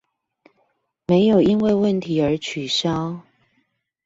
[1.05, 3.21] 沒有因為問題而取消